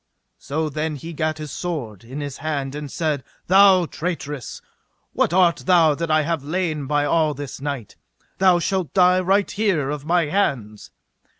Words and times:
So 0.39 0.67
then 0.67 0.95
he 0.95 1.13
gat 1.13 1.37
his 1.37 1.51
sword 1.51 2.03
in 2.03 2.21
his 2.21 2.37
hand 2.37 2.73
and 2.73 2.91
said: 2.91 3.23
Thou 3.45 3.85
traitress, 3.85 4.59
what 5.13 5.31
art 5.31 5.57
thou 5.67 5.93
that 5.93 6.09
I 6.09 6.23
have 6.23 6.43
lain 6.43 6.87
by 6.87 7.05
all 7.05 7.35
this 7.35 7.61
night? 7.61 7.97
thou 8.39 8.57
shalt 8.57 8.95
die 8.95 9.19
right 9.19 9.51
here 9.51 9.91
of 9.91 10.03
my 10.03 10.25
hands. 10.25 10.89